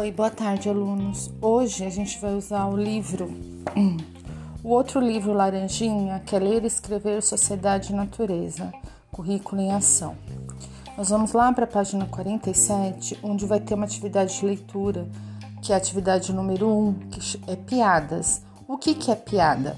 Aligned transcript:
Oi, 0.00 0.10
boa 0.10 0.30
tarde, 0.30 0.66
alunos. 0.66 1.30
Hoje 1.42 1.84
a 1.84 1.90
gente 1.90 2.18
vai 2.20 2.34
usar 2.34 2.64
o 2.64 2.74
livro, 2.74 3.30
o 4.64 4.70
outro 4.70 4.98
livro 4.98 5.34
laranjinha, 5.34 6.22
que 6.24 6.34
é 6.34 6.38
Ler 6.38 6.64
e 6.64 6.68
Escrever 6.68 7.22
Sociedade 7.22 7.92
e 7.92 7.94
Natureza, 7.94 8.72
Currículo 9.12 9.60
em 9.60 9.70
Ação. 9.70 10.16
Nós 10.96 11.10
vamos 11.10 11.34
lá 11.34 11.52
para 11.52 11.64
a 11.64 11.68
página 11.68 12.06
47, 12.06 13.18
onde 13.22 13.44
vai 13.44 13.60
ter 13.60 13.74
uma 13.74 13.84
atividade 13.84 14.40
de 14.40 14.46
leitura, 14.46 15.06
que 15.60 15.70
é 15.70 15.74
a 15.74 15.78
atividade 15.78 16.32
número 16.32 16.66
1, 16.66 16.94
que 17.10 17.40
é 17.46 17.56
piadas. 17.56 18.42
O 18.66 18.78
que, 18.78 18.94
que 18.94 19.10
é 19.10 19.14
piada? 19.14 19.76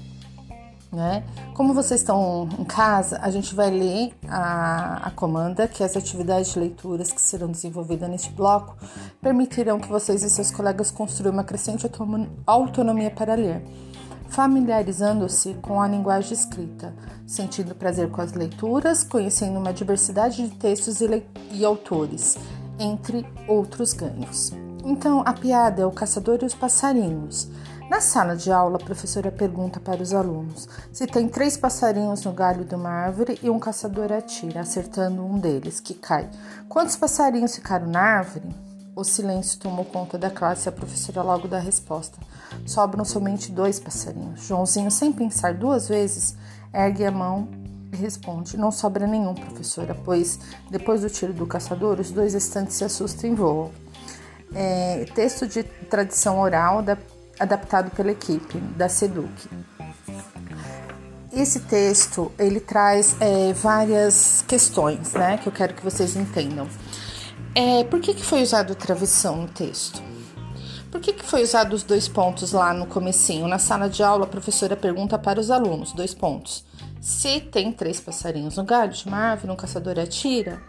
Né? 0.93 1.23
Como 1.55 1.73
vocês 1.73 2.01
estão 2.01 2.47
em 2.59 2.63
casa, 2.63 3.17
a 3.19 3.31
gente 3.31 3.55
vai 3.55 3.71
ler 3.71 4.13
a, 4.29 5.07
a 5.07 5.09
comanda, 5.09 5.67
que 5.67 5.83
as 5.83 5.97
atividades 5.97 6.53
de 6.53 6.59
leituras 6.59 7.11
que 7.11 7.19
serão 7.19 7.49
desenvolvidas 7.49 8.07
neste 8.07 8.29
bloco 8.29 8.77
permitirão 9.19 9.79
que 9.79 9.87
vocês 9.87 10.21
e 10.21 10.29
seus 10.29 10.51
colegas 10.51 10.91
construam 10.91 11.33
uma 11.33 11.43
crescente 11.43 11.89
autonomia 12.45 13.09
para 13.09 13.33
ler, 13.33 13.65
familiarizando-se 14.29 15.55
com 15.63 15.81
a 15.81 15.87
linguagem 15.87 16.33
escrita, 16.33 16.93
sentindo 17.25 17.73
prazer 17.73 18.11
com 18.11 18.21
as 18.21 18.33
leituras, 18.33 19.03
conhecendo 19.03 19.57
uma 19.57 19.73
diversidade 19.73 20.47
de 20.47 20.55
textos 20.55 21.01
e, 21.01 21.23
e 21.53 21.65
autores, 21.65 22.37
entre 22.77 23.25
outros 23.47 23.93
ganhos. 23.93 24.53
Então, 24.85 25.23
a 25.25 25.33
piada 25.33 25.81
é 25.81 25.85
o 25.85 25.91
caçador 25.91 26.39
e 26.41 26.45
os 26.45 26.53
passarinhos. 26.53 27.49
Na 27.89 27.99
sala 27.99 28.35
de 28.35 28.51
aula, 28.51 28.77
a 28.77 28.83
professora 28.83 29.31
pergunta 29.31 29.79
para 29.79 30.01
os 30.01 30.13
alunos 30.13 30.67
se 30.91 31.05
tem 31.05 31.27
três 31.27 31.57
passarinhos 31.57 32.23
no 32.23 32.31
galho 32.31 32.63
de 32.63 32.73
uma 32.73 32.89
árvore 32.89 33.37
e 33.43 33.49
um 33.49 33.59
caçador 33.59 34.11
atira, 34.11 34.61
acertando 34.61 35.23
um 35.23 35.37
deles, 35.37 35.79
que 35.79 35.93
cai. 35.93 36.29
Quantos 36.69 36.95
passarinhos 36.95 37.55
ficaram 37.55 37.87
na 37.87 37.99
árvore? 37.99 38.47
O 38.95 39.03
silêncio 39.03 39.59
tomou 39.59 39.83
conta 39.83 40.17
da 40.17 40.29
classe 40.29 40.67
e 40.67 40.69
a 40.69 40.71
professora 40.71 41.21
logo 41.21 41.47
dá 41.47 41.57
a 41.57 41.59
resposta. 41.59 42.17
Sobram 42.65 43.03
somente 43.03 43.51
dois 43.51 43.79
passarinhos. 43.79 44.45
Joãozinho, 44.45 44.89
sem 44.89 45.11
pensar 45.11 45.53
duas 45.53 45.87
vezes, 45.89 46.35
ergue 46.73 47.05
a 47.05 47.11
mão 47.11 47.49
e 47.91 47.95
responde: 47.95 48.55
Não 48.55 48.71
sobra 48.71 49.05
nenhum, 49.05 49.33
professora, 49.33 49.95
pois 50.05 50.39
depois 50.69 51.01
do 51.01 51.09
tiro 51.09 51.33
do 51.33 51.45
caçador, 51.45 51.99
os 51.99 52.11
dois 52.11 52.33
restantes 52.33 52.75
se 52.75 52.83
assustam 52.83 53.31
e 53.31 53.35
voam. 53.35 53.71
É, 54.55 55.05
texto 55.15 55.47
de 55.47 55.63
tradição 55.63 56.39
oral 56.39 56.83
da 56.83 56.95
adaptado 57.43 57.91
pela 57.91 58.11
equipe 58.11 58.57
da 58.57 58.89
SEDUC. 58.89 59.49
Esse 61.31 61.61
texto 61.61 62.31
ele 62.37 62.59
traz 62.59 63.15
é, 63.19 63.53
várias 63.53 64.43
questões, 64.47 65.13
né, 65.13 65.37
que 65.37 65.47
eu 65.47 65.51
quero 65.51 65.73
que 65.73 65.83
vocês 65.83 66.15
entendam. 66.15 66.67
É, 67.55 67.83
por 67.83 67.99
que, 67.99 68.13
que 68.13 68.23
foi 68.23 68.41
usado 68.41 68.75
travessão 68.75 69.37
no 69.37 69.47
texto? 69.47 70.01
Por 70.91 71.01
que, 71.01 71.11
que 71.11 71.25
foi 71.25 71.41
usado 71.41 71.73
os 71.73 71.81
dois 71.81 72.07
pontos 72.07 72.51
lá 72.51 72.71
no 72.71 72.85
comecinho? 72.85 73.47
Na 73.47 73.57
sala 73.57 73.89
de 73.89 74.03
aula, 74.03 74.25
a 74.25 74.27
professora 74.27 74.75
pergunta 74.75 75.17
para 75.17 75.39
os 75.39 75.49
alunos, 75.49 75.91
dois 75.91 76.13
pontos. 76.13 76.63
Se 77.01 77.41
tem 77.41 77.71
três 77.71 77.99
passarinhos 77.99 78.57
no 78.57 78.63
galho 78.63 78.91
de 78.91 79.05
uma 79.07 79.17
árvore, 79.17 79.51
um 79.51 79.55
caçador 79.55 79.97
atira, 79.97 80.61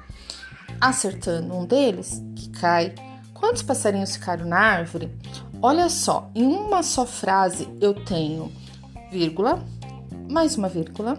acertando 0.81 1.55
um 1.55 1.67
deles, 1.67 2.23
que 2.35 2.49
cai. 2.49 2.95
Quantos 3.35 3.63
passarinhos 3.63 4.17
ficaram 4.17 4.47
na 4.47 4.59
árvore? 4.59 5.15
Olha 5.61 5.89
só, 5.89 6.31
em 6.35 6.45
uma 6.45 6.83
só 6.83 7.07
frase 7.07 7.69
eu 7.81 7.95
tenho 8.05 8.53
vírgula, 9.11 9.65
mais 10.31 10.57
uma 10.57 10.69
vírgula, 10.69 11.19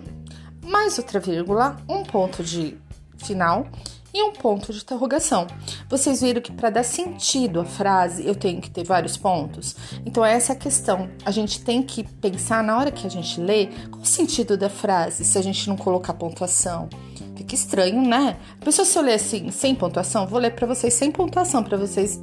mais 0.63 0.97
outra 0.97 1.19
vírgula, 1.19 1.77
um 1.87 2.03
ponto 2.03 2.43
de 2.43 2.77
final 3.17 3.67
e 4.15 4.23
um 4.23 4.31
ponto 4.31 4.71
de 4.71 4.79
interrogação. 4.79 5.45
Vocês 5.89 6.21
viram 6.21 6.41
que 6.41 6.51
para 6.51 6.69
dar 6.69 6.83
sentido 6.83 7.59
à 7.59 7.65
frase 7.65 8.25
eu 8.25 8.33
tenho 8.33 8.61
que 8.61 8.69
ter 8.69 8.85
vários 8.85 9.17
pontos? 9.17 9.75
Então, 10.05 10.23
essa 10.23 10.53
é 10.53 10.55
a 10.55 10.59
questão. 10.59 11.09
A 11.25 11.31
gente 11.31 11.61
tem 11.61 11.83
que 11.83 12.03
pensar 12.03 12.63
na 12.63 12.77
hora 12.77 12.91
que 12.91 13.05
a 13.05 13.09
gente 13.09 13.41
lê 13.41 13.67
qual 13.89 14.03
o 14.03 14.05
sentido 14.05 14.57
da 14.57 14.69
frase 14.69 15.25
se 15.25 15.37
a 15.37 15.41
gente 15.41 15.67
não 15.67 15.75
colocar 15.75 16.13
pontuação. 16.13 16.87
Fica 17.35 17.53
estranho, 17.53 18.01
né? 18.01 18.37
A 18.61 18.63
pessoa, 18.63 18.85
se 18.85 18.97
eu 18.97 19.03
ler 19.03 19.15
assim, 19.15 19.51
sem 19.51 19.75
pontuação, 19.75 20.25
vou 20.25 20.39
ler 20.39 20.51
para 20.51 20.65
vocês 20.65 20.93
sem 20.93 21.11
pontuação, 21.11 21.61
para 21.61 21.77
vocês 21.77 22.17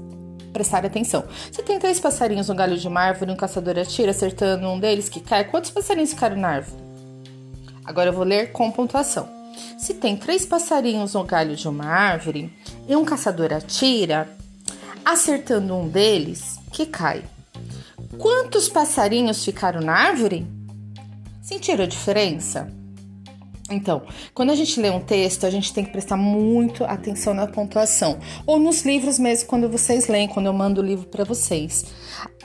prestar 0.53 0.85
atenção. 0.85 1.25
Se 1.51 1.63
tem 1.63 1.79
três 1.79 1.99
passarinhos 1.99 2.49
no 2.49 2.55
galho 2.55 2.77
de 2.77 2.87
uma 2.87 3.01
árvore 3.01 3.31
e 3.31 3.35
um 3.35 3.37
caçador 3.37 3.79
atira, 3.79 4.11
acertando 4.11 4.69
um 4.69 4.79
deles 4.79 5.09
que 5.09 5.21
cai, 5.21 5.45
quantos 5.45 5.71
passarinhos 5.71 6.11
ficaram 6.11 6.37
na 6.37 6.49
árvore? 6.49 6.83
Agora 7.85 8.11
eu 8.11 8.13
vou 8.13 8.25
ler 8.25 8.53
com 8.53 8.71
pontuação. 8.71 9.29
Se 9.79 9.95
tem 9.95 10.17
três 10.17 10.47
passarinhos 10.47 11.15
no 11.15 11.25
galho 11.25 11.57
de 11.57 11.69
uma 11.69 11.87
árvore 11.87 12.53
e 12.87 12.95
um 12.95 13.05
caçador 13.05 13.53
atira, 13.53 14.29
acertando 15.05 15.75
um 15.75 15.89
deles 15.89 16.59
que 16.73 16.87
cai. 16.87 17.25
Quantos 18.19 18.69
passarinhos 18.69 19.45
ficaram 19.45 19.81
na 19.81 19.93
árvore? 19.93 20.47
Sentiram 21.43 21.85
a 21.85 21.89
diferença? 21.89 22.82
Então, 23.73 24.03
quando 24.35 24.51
a 24.51 24.55
gente 24.55 24.81
lê 24.81 24.91
um 24.91 25.01
texto, 25.01 25.47
a 25.47 25.51
gente 25.51 25.73
tem 25.73 25.85
que 25.85 25.91
prestar 25.91 26.17
muito 26.17 26.85
atenção 26.85 27.35
na 27.35 27.47
pontuação. 27.47 28.19
Ou 28.47 28.59
nos 28.59 28.85
livros 28.85 29.19
mesmo, 29.19 29.49
quando 29.49 29.69
vocês 29.69 30.09
leem, 30.09 30.29
quando 30.29 30.47
eu 30.47 30.53
mando 30.53 30.81
o 30.81 30.85
livro 30.85 31.07
para 31.07 31.25
vocês. 31.25 31.85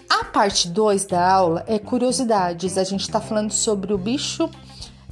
A 0.09 0.23
parte 0.23 0.69
2 0.69 1.05
da 1.05 1.29
aula 1.29 1.63
é 1.67 1.77
curiosidades. 1.77 2.77
A 2.77 2.83
gente 2.83 3.01
está 3.01 3.19
falando 3.19 3.51
sobre 3.51 3.93
o 3.93 3.97
bicho 3.97 4.49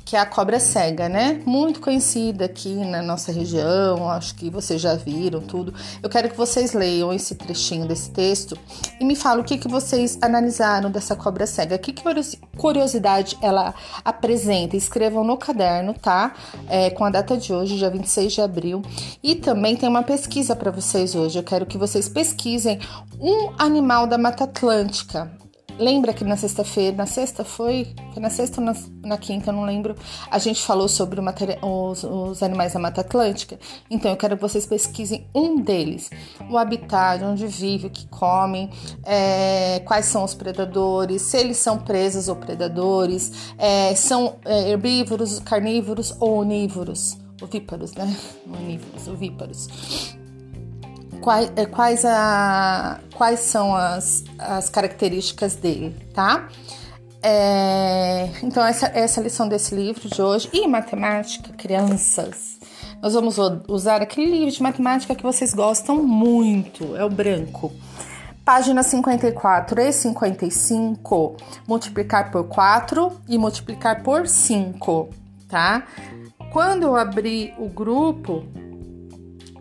que 0.05 0.16
é 0.16 0.19
a 0.19 0.25
cobra 0.25 0.59
cega, 0.59 1.09
né? 1.09 1.41
Muito 1.47 1.81
conhecida 1.81 2.45
aqui 2.45 2.75
na 2.75 3.01
nossa 3.01 3.31
região, 3.31 4.07
acho 4.07 4.35
que 4.35 4.51
vocês 4.51 4.79
já 4.79 4.93
viram 4.93 5.41
tudo. 5.41 5.73
Eu 6.01 6.07
quero 6.07 6.29
que 6.29 6.38
vocês 6.38 6.73
leiam 6.73 7.11
esse 7.11 7.33
trechinho 7.33 7.88
desse 7.88 8.11
texto 8.11 8.55
e 8.99 9.03
me 9.03 9.16
falem 9.16 9.41
o 9.41 9.43
que, 9.43 9.57
que 9.57 9.67
vocês 9.67 10.19
analisaram 10.21 10.91
dessa 10.91 11.16
cobra 11.16 11.47
cega. 11.47 11.75
Que 11.79 11.91
curiosidade 12.55 13.35
ela 13.41 13.73
apresenta? 14.03 14.77
Escrevam 14.77 15.23
no 15.23 15.38
caderno, 15.38 15.95
tá? 15.95 16.35
É, 16.69 16.91
com 16.91 17.03
a 17.03 17.09
data 17.09 17.35
de 17.35 17.51
hoje, 17.51 17.75
dia 17.75 17.89
26 17.89 18.33
de 18.33 18.41
abril. 18.41 18.83
E 19.23 19.33
também 19.33 19.75
tem 19.75 19.89
uma 19.89 20.03
pesquisa 20.03 20.55
para 20.55 20.69
vocês 20.69 21.16
hoje. 21.16 21.39
Eu 21.39 21.43
quero 21.43 21.66
que 21.66 21.79
vocês 21.79 22.07
pesquisem 22.07 22.79
um 23.19 23.51
animal 23.57 24.05
da 24.05 24.19
Mata 24.19 24.43
Atlântica. 24.43 25.31
Lembra 25.77 26.13
que 26.13 26.23
na 26.23 26.37
sexta-feira, 26.37 26.95
na 26.95 27.05
sexta 27.05 27.43
foi? 27.43 27.93
Foi 28.13 28.21
na 28.21 28.29
sexta 28.29 28.61
ou 28.61 28.65
na, 28.65 28.73
na 29.03 29.17
quinta, 29.17 29.49
eu 29.49 29.53
não 29.53 29.65
lembro. 29.65 29.93
A 30.31 30.39
gente 30.39 30.61
falou 30.61 30.87
sobre 30.87 31.19
os, 31.19 32.03
os, 32.03 32.41
animais 32.41 32.73
da 32.73 32.79
Mata 32.79 33.01
Atlântica. 33.01 33.59
Então 33.89 34.09
eu 34.09 34.15
quero 34.15 34.37
que 34.37 34.41
vocês 34.41 34.65
pesquisem 34.65 35.27
um 35.35 35.59
deles: 35.59 36.09
o 36.49 36.57
habitat, 36.57 37.21
onde 37.23 37.45
vive, 37.45 37.87
o 37.87 37.89
que 37.89 38.07
comem, 38.07 38.69
é, 39.03 39.81
quais 39.81 40.05
são 40.05 40.23
os 40.23 40.33
predadores, 40.33 41.21
se 41.23 41.37
eles 41.37 41.57
são 41.57 41.77
presas 41.77 42.29
ou 42.29 42.37
predadores, 42.37 43.53
é, 43.57 43.93
são 43.95 44.37
é, 44.45 44.69
herbívoros, 44.69 45.39
carnívoros 45.39 46.15
ou 46.21 46.37
onívoros. 46.37 47.17
Ovíparos, 47.41 47.93
né? 47.95 48.15
Onívoros, 48.47 49.07
ovíparos 49.09 49.67
quais, 51.25 51.51
é, 51.55 51.65
quais, 51.65 52.05
a, 52.05 52.99
quais 53.15 53.39
são 53.39 53.75
as, 53.75 54.23
as 54.37 54.69
características 54.69 55.55
dele, 55.55 55.95
tá? 56.13 56.47
É, 57.23 58.29
então, 58.43 58.63
essa, 58.63 58.85
essa 58.93 59.19
é 59.19 59.21
a 59.21 59.23
lição 59.23 59.47
desse 59.47 59.73
livro 59.73 60.07
de 60.07 60.21
hoje. 60.21 60.47
E 60.53 60.67
matemática, 60.67 61.51
crianças. 61.53 62.59
Nós 63.01 63.15
vamos 63.15 63.37
usar 63.67 64.03
aquele 64.03 64.31
livro 64.31 64.51
de 64.51 64.61
matemática 64.61 65.15
que 65.15 65.23
vocês 65.23 65.51
gostam 65.51 66.03
muito, 66.03 66.95
é 66.95 67.03
o 67.03 67.09
branco. 67.09 67.73
Página 68.45 68.83
54 68.83 69.81
e 69.81 69.91
55, 69.91 71.37
multiplicar 71.67 72.29
por 72.29 72.43
4 72.47 73.11
e 73.27 73.39
multiplicar 73.39 74.03
por 74.03 74.27
5, 74.27 75.09
tá? 75.49 75.87
Quando 76.53 76.83
eu 76.83 76.95
abrir 76.95 77.55
o 77.57 77.67
grupo, 77.67 78.45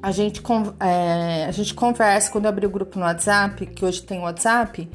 a 0.05 0.11
gente, 0.11 0.43
é, 0.81 1.47
a 1.47 1.51
gente 1.51 1.73
conversa, 1.73 2.31
quando 2.31 2.45
eu 2.45 2.51
abri 2.51 2.67
o 2.67 2.71
grupo 2.71 2.99
no 2.99 3.07
WhatsApp, 3.07 3.65
que 3.65 3.87
hoje 3.87 4.03
tem 4.03 4.21
WhatsApp, 4.21 4.87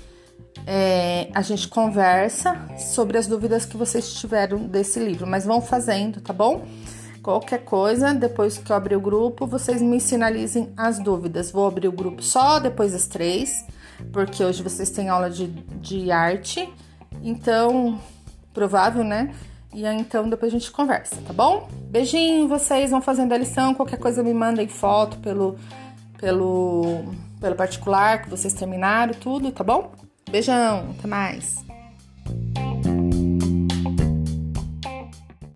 é, 0.67 1.29
a 1.33 1.41
gente 1.41 1.67
conversa 1.67 2.55
sobre 2.77 3.17
as 3.17 3.25
dúvidas 3.25 3.65
que 3.65 3.75
vocês 3.75 4.13
tiveram 4.13 4.67
desse 4.67 4.99
livro, 4.99 5.25
mas 5.25 5.45
vão 5.45 5.61
fazendo, 5.63 6.21
tá 6.21 6.31
bom? 6.31 6.63
Qualquer 7.23 7.63
coisa, 7.65 8.13
depois 8.13 8.59
que 8.59 8.71
eu 8.71 8.75
abrir 8.75 8.97
o 8.97 9.01
grupo, 9.01 9.47
vocês 9.47 9.81
me 9.81 9.99
sinalizem 9.99 10.71
as 10.77 10.99
dúvidas. 10.99 11.49
Vou 11.49 11.67
abrir 11.67 11.87
o 11.87 11.91
grupo 11.91 12.21
só 12.21 12.59
depois 12.59 12.91
das 12.91 13.07
três, 13.07 13.65
porque 14.13 14.43
hoje 14.43 14.61
vocês 14.61 14.91
têm 14.91 15.09
aula 15.09 15.31
de, 15.31 15.47
de 15.47 16.11
arte, 16.11 16.71
então, 17.23 17.99
provável, 18.53 19.03
né? 19.03 19.33
E 19.73 19.85
aí, 19.85 19.99
então 19.99 20.27
depois 20.27 20.51
a 20.51 20.57
gente 20.57 20.71
conversa, 20.71 21.15
tá 21.25 21.31
bom? 21.31 21.67
Beijinho, 21.89 22.47
vocês 22.47 22.89
vão 22.89 23.01
fazendo 23.01 23.33
a 23.33 23.37
lição. 23.37 23.73
Qualquer 23.73 23.99
coisa 23.99 24.23
me 24.23 24.33
mandem 24.33 24.67
foto 24.67 25.17
pelo, 25.17 25.57
pelo, 26.17 27.03
pelo 27.39 27.55
particular 27.55 28.23
que 28.23 28.29
vocês 28.29 28.53
terminaram, 28.53 29.13
tudo, 29.13 29.51
tá 29.51 29.63
bom? 29.63 29.91
Beijão, 30.29 30.95
até 30.97 31.07
mais. 31.07 31.68